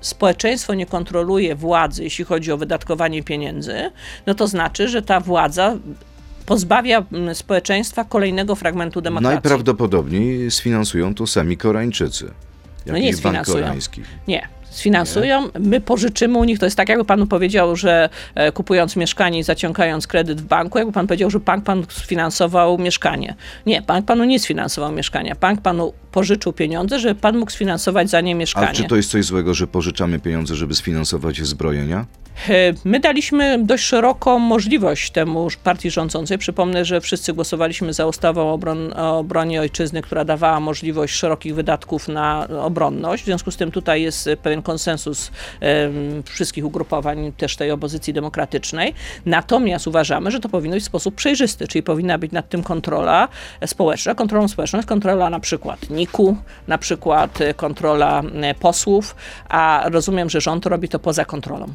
[0.01, 3.91] społeczeństwo nie kontroluje władzy, jeśli chodzi o wydatkowanie pieniędzy,
[4.27, 5.77] no to znaczy, że ta władza
[6.47, 9.35] pozbawia społeczeństwa kolejnego fragmentu demokracji.
[9.35, 12.31] Najprawdopodobniej sfinansują to sami Koreańczycy.
[12.87, 13.59] No nie sfinansują.
[13.59, 14.03] koreański.
[14.29, 14.49] Nie.
[14.73, 16.59] Sfinansują, my pożyczymy u nich.
[16.59, 20.79] To jest tak, jakby panu powiedział, że e, kupując mieszkanie i zaciągając kredyt w banku,
[20.79, 23.35] jakby pan powiedział, że bank panu sfinansował mieszkanie.
[23.67, 25.35] Nie, bank panu nie sfinansował mieszkania.
[25.41, 28.67] Bank panu pożyczył pieniądze, żeby pan mógł sfinansować za nie mieszkanie.
[28.67, 32.07] Ale czy to jest coś złego, że pożyczamy pieniądze, żeby sfinansować zbrojenia?
[32.49, 36.39] E, My daliśmy dość szeroką możliwość temu partii rządzącej.
[36.39, 41.55] Przypomnę, że wszyscy głosowaliśmy za ustawą o, obron- o obronie ojczyzny, która dawała możliwość szerokich
[41.55, 43.23] wydatków na obronność.
[43.23, 48.95] W związku z tym tutaj jest pewien konsensus em, wszystkich ugrupowań, też tej opozycji demokratycznej.
[49.27, 53.29] Natomiast uważamy, że to powinno być w sposób przejrzysty, czyli powinna być nad tym kontrola
[53.67, 54.15] społeczna.
[54.15, 56.37] Kontrolą społeczną jest kontrola na przykład NIK-u,
[56.69, 58.23] na przykład kontrola
[58.61, 59.17] posłów,
[59.49, 61.67] a rozumiem, że rząd robi to poza kontrolą.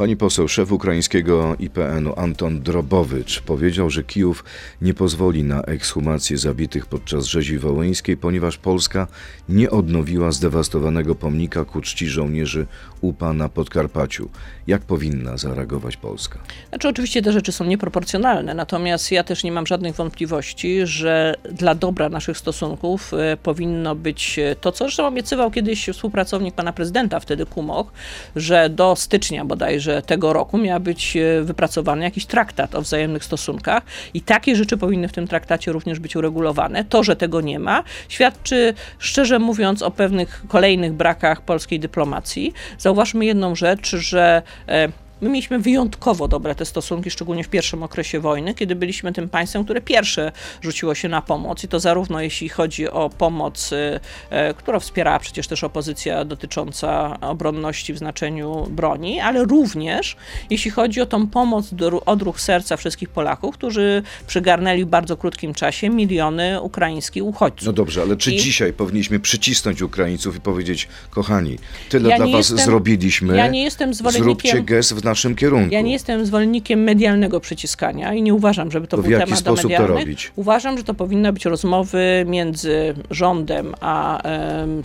[0.00, 4.44] Pani poseł, szef ukraińskiego IPN-u Anton Drobowicz powiedział, że Kijów
[4.82, 9.06] nie pozwoli na ekshumację zabitych podczas rzezi wołyńskiej, ponieważ Polska
[9.48, 12.66] nie odnowiła zdewastowanego pomnika ku czci żołnierzy
[13.00, 14.28] UPA na Podkarpaciu.
[14.66, 16.38] Jak powinna zareagować Polska?
[16.68, 21.74] Znaczy, oczywiście te rzeczy są nieproporcjonalne, natomiast ja też nie mam żadnych wątpliwości, że dla
[21.74, 27.20] dobra naszych stosunków e, powinno być e, to, co zresztą obiecywał kiedyś współpracownik pana prezydenta,
[27.20, 27.92] wtedy Kumok,
[28.36, 33.82] że do stycznia bodajże tego roku miał być e, wypracowany jakiś traktat o wzajemnych stosunkach
[34.14, 36.84] i takie rzeczy powinny w tym traktacie również być uregulowane.
[36.84, 42.52] To, że tego nie ma, świadczy szczerze mówiąc o pewnych kolejnych brakach polskiej dyplomacji.
[42.78, 44.88] Zauważmy jedną rzecz, że e,
[45.20, 49.64] My mieliśmy wyjątkowo dobre te stosunki, szczególnie w pierwszym okresie wojny, kiedy byliśmy tym państwem,
[49.64, 54.54] które pierwsze rzuciło się na pomoc i to zarówno jeśli chodzi o pomoc, y, e,
[54.54, 60.16] którą wspierała przecież też opozycja dotycząca obronności w znaczeniu broni, ale również
[60.50, 61.70] jeśli chodzi o tą pomoc,
[62.06, 67.66] odruch serca wszystkich Polaków, którzy przygarnęli w bardzo krótkim czasie miliony ukraińskich uchodźców.
[67.66, 72.26] No dobrze, ale czy I- dzisiaj powinniśmy przycisnąć Ukraińców i powiedzieć, kochani, tyle Ja dla
[72.26, 75.74] was jestem- zrobiliśmy, ja nie jestem zróbcie zwolennikiem- gest w naszym kierunku.
[75.74, 79.24] Ja nie jestem zwolennikiem medialnego przyciskania i nie uważam, żeby to, To w był jaki
[79.24, 80.32] temat sposób to robić?
[80.36, 84.22] Uważam, że to powinny być rozmowy między rządem a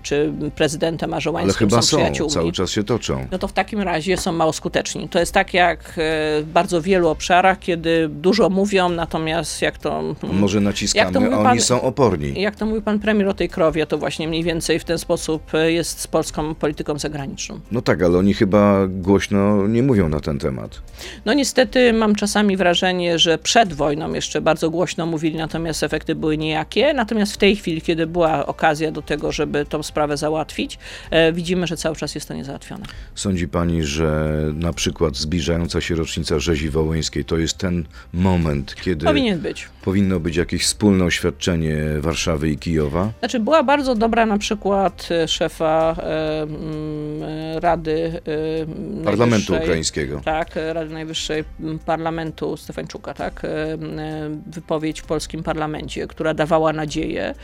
[0.03, 1.97] czy prezydentem a Ale Żołańskim chyba są
[2.29, 3.25] cały czas się toczą.
[3.31, 5.09] No to w takim razie są mało skuteczni.
[5.09, 5.91] To jest tak jak e,
[6.41, 10.15] w bardzo wielu obszarach, kiedy dużo mówią, natomiast jak to.
[10.33, 12.41] Może Jak to naciskamy, mówi a pan- oni są oporni.
[12.41, 15.53] Jak to mówił pan premier o tej krowie, to właśnie mniej więcej w ten sposób
[15.53, 17.59] e, jest z polską polityką zagraniczną.
[17.71, 20.81] No tak, ale oni chyba głośno nie mówią na ten temat.
[21.25, 26.37] No niestety mam czasami wrażenie, że przed wojną jeszcze bardzo głośno mówili, natomiast efekty były
[26.37, 26.93] nijakie.
[26.93, 30.79] Natomiast w tej chwili, kiedy była okazja do tego, żeby tą sprawę załatwić,
[31.11, 32.85] e, widzimy, że cały czas jest to niezałatwione.
[33.15, 39.05] Sądzi pani, że na przykład zbliżająca się rocznica rzezi wołyńskiej to jest ten moment, kiedy
[39.05, 39.67] Powinien być.
[39.83, 43.11] powinno być jakieś wspólne oświadczenie Warszawy i Kijowa?
[43.19, 48.21] Znaczy, była bardzo dobra na przykład e, szefa e, mm, e, Rady
[49.01, 50.04] e, Parlamentu Najwyższej- Ukraińskiego.
[50.25, 51.43] Tak, Rady Najwyższej
[51.85, 53.41] Parlamentu Stefańczuka, tak,
[54.47, 57.35] wypowiedź w polskim parlamencie, która dawała nadzieję.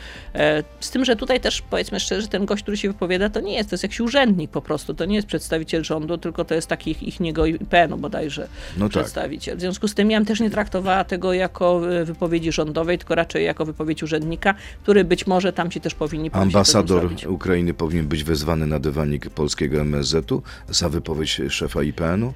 [0.80, 3.70] Z tym, że tutaj też powiedzmy szczerze, ten gość, który się wypowiada, to nie jest,
[3.70, 6.90] to jest jakiś urzędnik po prostu, to nie jest przedstawiciel rządu, tylko to jest taki
[6.90, 8.90] ich, ich niego IPN-u bodajże no tak.
[8.90, 9.56] przedstawiciel.
[9.56, 13.64] W związku z tym ja też nie traktowała tego jako wypowiedzi rządowej, tylko raczej jako
[13.64, 18.78] wypowiedź urzędnika, który być może tam ci też powinni Ambasador Ukrainy powinien być wezwany na
[18.78, 22.32] dywanik polskiego MSZ-u za wypowiedź szefa IPN-u?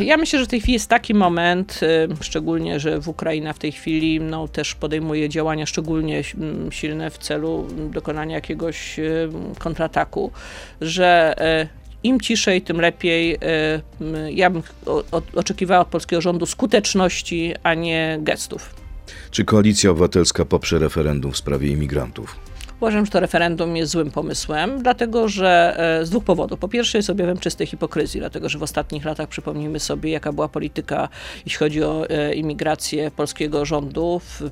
[0.00, 3.58] Ja myślę, że w tej chwili jest taki moment, y, szczególnie, że w Ukraina w
[3.58, 6.22] tej chwili no, też podejmuje działania szczególnie
[6.70, 9.28] silne w celu dokonania jakiegoś y,
[9.58, 10.30] kontrataku,
[10.80, 13.38] że y, im ciszej, tym lepiej.
[14.30, 14.62] Ja bym
[15.34, 18.74] oczekiwała od polskiego rządu skuteczności, a nie gestów.
[19.30, 22.36] Czy koalicja obywatelska poprze referendum w sprawie imigrantów?
[22.80, 26.58] Uważam, że to referendum jest złym pomysłem, dlatego że e, z dwóch powodów.
[26.58, 30.48] Po pierwsze jest objawem czystej hipokryzji, dlatego że w ostatnich latach przypomnijmy sobie, jaka była
[30.48, 31.08] polityka,
[31.44, 34.20] jeśli chodzi o e, imigrację polskiego rządu.
[34.24, 34.42] W,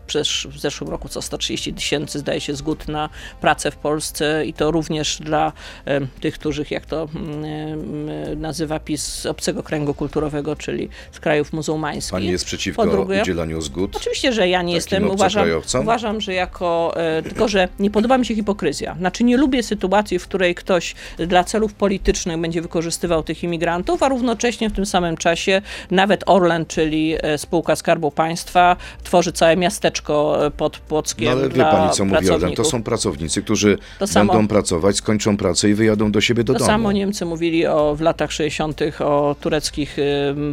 [0.49, 3.09] w zeszłym roku co 130 tysięcy zdaje się zgód na
[3.41, 5.53] pracę w Polsce i to również dla
[5.85, 11.53] e, tych, których, jak to mm, nazywa PiS, z obcego kręgu kulturowego, czyli z krajów
[11.53, 12.11] muzułmańskich.
[12.11, 13.97] Pani jest przeciwko drugie, udzielaniu zgód?
[13.97, 15.11] Oczywiście, że ja nie jestem.
[15.11, 15.49] Uważam,
[15.81, 18.97] uważam, że jako, tylko że nie podoba podoba mi się hipokryzja.
[18.99, 24.09] Znaczy nie lubię sytuacji, w której ktoś dla celów politycznych będzie wykorzystywał tych imigrantów, a
[24.09, 30.47] równocześnie w tym samym czasie nawet Orlen, czyli e, spółka Skarbu Państwa, tworzy całe miasteczko
[30.47, 32.55] e, pod Płockiem no, ale wie pani, co mówi Orlen?
[32.55, 36.53] To są pracownicy, którzy to będą samo, pracować, skończą pracę i wyjadą do siebie do
[36.53, 36.67] to domu.
[36.67, 38.81] To samo Niemcy mówili o, w latach 60.
[39.01, 39.97] o tureckich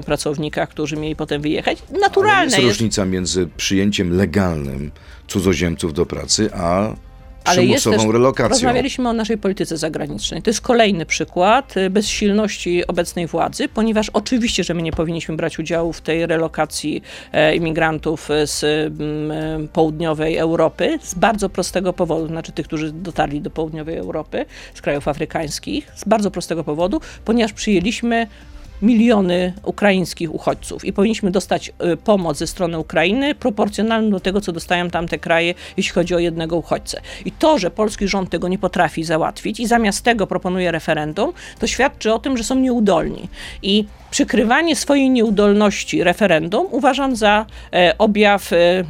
[0.06, 1.78] pracownikach, którzy mieli potem wyjechać.
[2.02, 4.91] Naturalne ale jest, jest różnica między przyjęciem legalnym
[5.28, 6.93] cudzoziemców do pracy, a
[7.43, 8.49] ale jest też, relokacją.
[8.49, 10.41] Rozmawialiśmy o naszej polityce zagranicznej.
[10.41, 15.60] To jest kolejny przykład y, bezsilności obecnej władzy, ponieważ oczywiście, że my nie powinniśmy brać
[15.60, 17.01] udziału w tej relokacji
[17.32, 23.49] e, imigrantów z mm, południowej Europy z bardzo prostego powodu, znaczy tych, którzy dotarli do
[23.49, 28.27] południowej Europy z krajów afrykańskich, z bardzo prostego powodu, ponieważ przyjęliśmy
[28.82, 34.52] miliony ukraińskich uchodźców i powinniśmy dostać y, pomoc ze strony Ukrainy proporcjonalną do tego, co
[34.52, 37.02] dostają tamte kraje, jeśli chodzi o jednego uchodźcę.
[37.26, 41.68] I to, że polski rząd tego nie potrafi załatwić i zamiast tego proponuje referendum, to
[41.68, 43.30] świadczy o tym, że są nieudolni.
[43.64, 48.84] I przykrywanie swojej nieudolności referendum uważam za e, objaw e,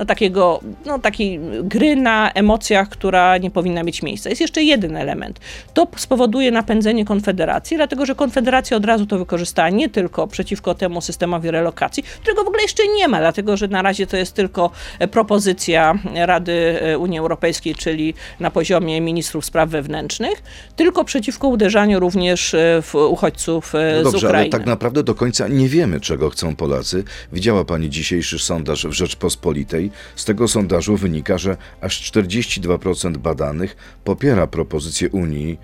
[0.00, 4.28] no, takiego, no, takiej gry na emocjach, która nie powinna mieć miejsca.
[4.28, 5.40] Jest jeszcze jeden element.
[5.74, 11.00] To spowoduje napędzenie Konfederacji, dlatego że Konfederacja od razu to wykorzystała nie tylko przeciwko temu
[11.00, 14.70] systemowi relokacji, którego w ogóle jeszcze nie ma, dlatego że na razie to jest tylko
[14.98, 20.42] e, propozycja Rady e, Unii Europejskiej, czyli na poziomie ministrów spraw wewnętrznych,
[20.76, 24.38] tylko przeciwko uderzaniu również e, w uchodźców no dobrze, z Ukrainy.
[24.38, 27.04] ale tak naprawdę do końca nie wiemy, czego chcą Polacy.
[27.32, 29.89] Widziała pani dzisiejszy sondaż w Rzeczpospolitej.
[30.16, 35.58] Z tego sondażu wynika, że aż 42% badanych popiera propozycję Unii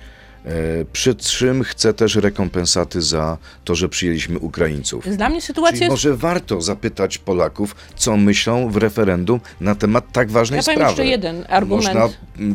[0.92, 5.16] przy czym chce też rekompensaty za to, że przyjęliśmy Ukraińców.
[5.16, 10.30] Dla mnie sytuacja Czyli może warto zapytać Polaków, co myślą w referendum na temat tak
[10.30, 10.80] ważnej ja sprawy.
[10.80, 11.94] Ja jeszcze jeden argument.
[11.94, 12.08] Można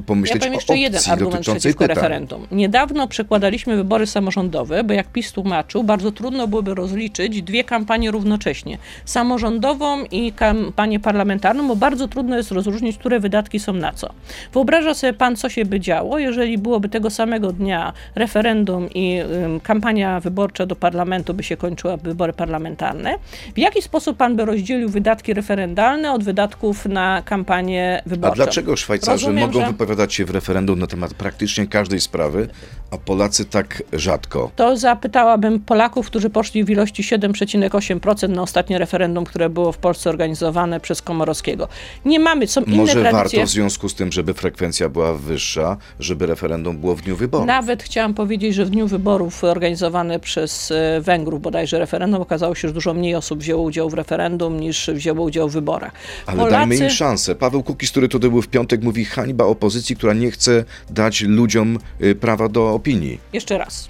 [0.06, 1.96] pomyśleć ja jeszcze o jeden argument przeciwko pytań.
[1.96, 2.48] referendum.
[2.52, 8.78] Niedawno przekładaliśmy wybory samorządowe, bo jak PiS tłumaczył, bardzo trudno byłoby rozliczyć dwie kampanie równocześnie.
[9.06, 14.10] Samorządową i kampanię parlamentarną, bo bardzo trudno jest rozróżnić, które wydatki są na co.
[14.54, 17.81] Wyobraża sobie pan, co się by działo, jeżeli byłoby tego samego dnia
[18.16, 19.20] referendum i
[19.64, 23.16] kampania wyborcza do parlamentu by się kończyła, wybory parlamentarne,
[23.56, 28.34] w jaki sposób pan by rozdzielił wydatki referendalne od wydatków na kampanię wyborczą?
[28.34, 29.68] A dlaczego Szwajcarzy Rozumiem, mogą że...
[29.68, 32.48] wypowiadać się w referendum na temat praktycznie każdej sprawy,
[32.92, 34.52] a Polacy tak rzadko?
[34.56, 40.10] To zapytałabym Polaków, którzy poszli w ilości 7,8% na ostatnie referendum, które było w Polsce
[40.10, 41.68] organizowane przez Komorowskiego.
[42.06, 43.12] Nie mamy, są inne Może tradycje.
[43.12, 47.48] warto w związku z tym, żeby frekwencja była wyższa, żeby referendum było w dniu wyborów.
[47.48, 52.56] Nawet nawet chciałam powiedzieć, że w dniu wyborów organizowane przez e, Węgrów, bodajże referendum, okazało
[52.56, 55.92] się, że dużo mniej osób wzięło udział w referendum niż wzięło udział w wyborach.
[56.26, 56.52] Ale Polacy...
[56.52, 57.36] dajmy im szansę.
[57.36, 61.80] Paweł Kukiz, który tutaj był w piątek, mówi hańba opozycji, która nie chce dać ludziom
[62.02, 63.20] y, prawa do opinii.
[63.34, 63.90] Jeszcze raz.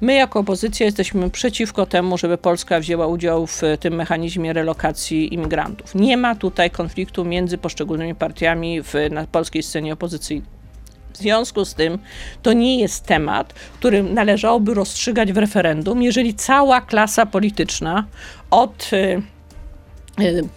[0.00, 5.94] My jako opozycja jesteśmy przeciwko temu, żeby Polska wzięła udział w tym mechanizmie relokacji imigrantów.
[5.94, 10.55] Nie ma tutaj konfliktu między poszczególnymi partiami w, na polskiej scenie opozycyjnej.
[11.16, 11.98] W związku z tym
[12.42, 18.04] to nie jest temat, który należałoby rozstrzygać w referendum, jeżeli cała klasa polityczna
[18.50, 19.22] od y,
[20.20, 20.48] y,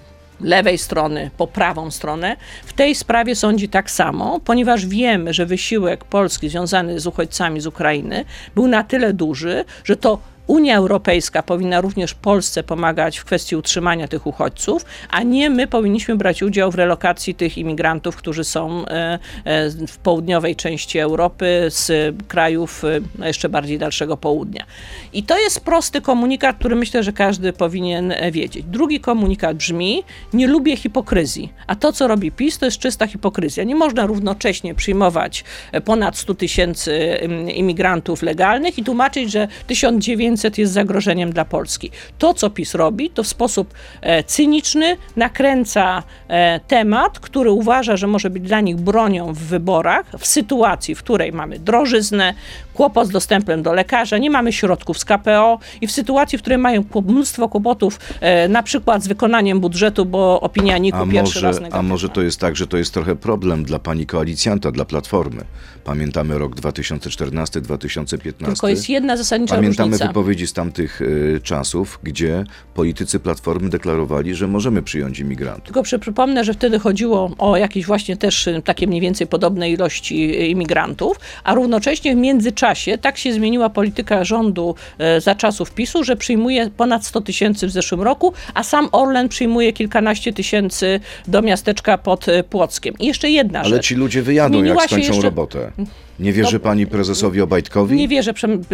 [0.41, 6.04] lewej strony po prawą stronę, w tej sprawie sądzi tak samo, ponieważ wiemy, że wysiłek
[6.06, 11.81] Polski związany z uchodźcami z Ukrainy był na tyle duży, że to Unia Europejska powinna
[11.81, 16.75] również Polsce pomagać w kwestii utrzymania tych uchodźców, a nie my powinniśmy brać udział w
[16.75, 22.88] relokacji tych imigrantów, którzy są e, e, w południowej części Europy z krajów e,
[23.19, 24.65] no, jeszcze bardziej dalszego południa.
[25.13, 28.65] I to jest prosty komunikat, który myślę, że każdy powinien wiedzieć.
[28.65, 31.53] Drugi komunikat brzmi: Nie lubię hipokryzji.
[31.67, 33.63] A to, co robi PiS, to jest czysta hipokryzja.
[33.63, 35.43] Nie można równocześnie przyjmować
[35.85, 41.91] ponad 100 tysięcy ym, imigrantów legalnych i tłumaczyć, że 1900 jest zagrożeniem dla Polski.
[42.17, 48.08] To, co PiS robi, to w sposób e, cyniczny nakręca e, temat, który uważa, że
[48.08, 52.34] może być dla nich bronią w wyborach, w sytuacji, w której mamy drożyznę,
[52.73, 56.58] kłopot z dostępem do lekarza, nie mamy środków z KPO i w sytuacji, w której
[56.58, 61.47] mają mnóstwo kłopotów, e, na przykład z wykonaniem budżetu, bo opinia NIK-u A pierwszy może,
[61.47, 61.89] raz a negatywna.
[61.89, 65.43] może to jest tak, że to jest trochę problem dla pani koalicjanta, dla Platformy.
[65.84, 68.46] Pamiętamy rok 2014-2015.
[68.46, 70.08] Tylko jest jedna zasadnicza Pamiętamy różnica.
[70.08, 75.65] wypowiedzi z tamtych y, czasów, gdzie politycy Platformy deklarowali, że możemy przyjąć imigrantów.
[75.65, 79.70] Tylko przy- przypomnę, że wtedy chodziło o jakieś właśnie też y, takie mniej więcej podobne
[79.72, 85.72] ilości y, imigrantów, a równocześnie w międzyczasie tak się zmieniła polityka rządu e, za czasów
[85.72, 91.00] PiSu, że przyjmuje ponad 100 tysięcy w zeszłym roku, a sam Orlen przyjmuje kilkanaście tysięcy
[91.28, 92.94] do miasteczka pod Płockiem.
[93.00, 93.86] I jeszcze jedna Ale rzecz.
[93.88, 95.68] ci ludzie wyjadą, Zmieniła jak skończą jeszcze- robotę.
[95.77, 95.86] Yeah.
[96.19, 97.95] Nie wierzy No, pani prezesowi Obajtkowi?
[97.95, 98.34] Nie wierzę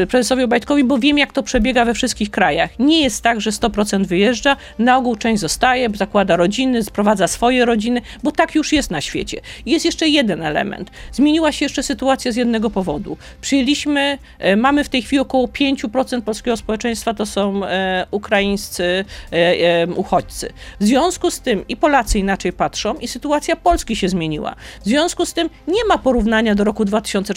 [0.10, 2.80] prezesowi Obajtkowi, bo wiem, jak to przebiega we wszystkich krajach.
[2.80, 8.02] Nie jest tak, że 100% wyjeżdża, na ogół część zostaje, zakłada rodziny, sprowadza swoje rodziny,
[8.24, 9.42] bo tak już jest na świecie.
[9.66, 10.92] Jest jeszcze jeden element.
[11.12, 13.18] Zmieniła się jeszcze sytuacja z jednego powodu.
[13.42, 19.88] Przyjęliśmy, e, mamy w tej chwili około 5% polskiego społeczeństwa to są e, ukraińscy e,
[19.88, 20.54] uchodźcy.
[20.80, 24.56] W związku z tym i Polacy inaczej patrzą i sytuacja Polski się zmieniła.
[24.82, 26.86] W związku z tym nie ma porównania do roku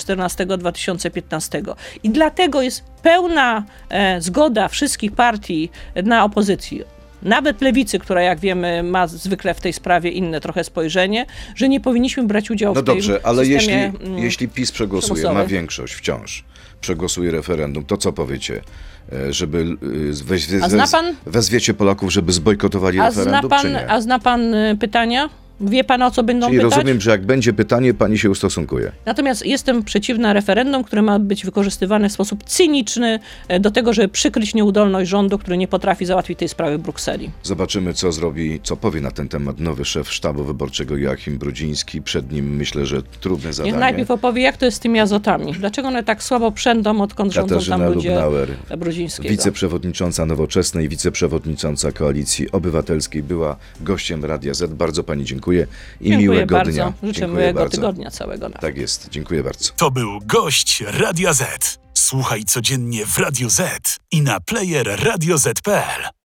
[0.04, 5.70] 2014-2015 i dlatego jest pełna e, zgoda wszystkich partii
[6.04, 6.82] na opozycji.
[7.22, 11.80] Nawet lewicy, która jak wiemy ma zwykle w tej sprawie inne trochę spojrzenie, że nie
[11.80, 15.94] powinniśmy brać udziału No w tym dobrze, ale jeśli, mm, jeśli PiS przegłosuje, ma większość
[15.94, 16.44] wciąż,
[16.80, 18.60] przegłosuje referendum, to co powiecie?
[19.12, 20.46] E, Żeby e, weź,
[20.92, 23.90] pan- wezwiecie Polaków, żeby zbojkotowali A referendum, pan, czy nie?
[23.90, 25.28] a zna pan pytania?
[25.60, 26.74] Wie pan o co będą Czyli pytać?
[26.74, 28.92] rozumiem, że jak będzie pytanie, pani się ustosunkuje.
[29.06, 33.18] Natomiast jestem przeciwna referendum, które ma być wykorzystywane w sposób cyniczny
[33.48, 37.30] e, do tego, żeby przykryć nieudolność rządu, który nie potrafi załatwić tej sprawy w Brukseli.
[37.42, 42.02] Zobaczymy, co zrobi, co powie na ten temat nowy szef sztabu wyborczego Joachim Brudziński.
[42.02, 43.72] Przed nim myślę, że trudne zadanie.
[43.72, 45.52] Niech najpierw opowie, jak to jest z tymi azotami.
[45.52, 49.28] Dlaczego one tak słabo przędą, odkąd rządzą Katarzyna tam ludzie Lubnauer, Brudzińskiego.
[49.28, 54.74] wiceprzewodnicząca Nowoczesnej, wiceprzewodnicząca Koalicji Obywatelskiej, była gościem Radia Z.
[54.74, 55.66] Bardzo pani dziękuję i
[56.00, 56.72] Dziękuję miłego bardzo.
[56.72, 56.92] dnia.
[57.02, 57.76] Życzę Dziękuję miłego bardzo.
[57.76, 58.50] tygodnia całego.
[58.50, 59.72] Tak jest, dziękuję bardzo.
[59.76, 61.78] To był gość Radia Z.
[61.94, 66.17] Słuchaj codziennie w Radio Z i na player radioz.pl.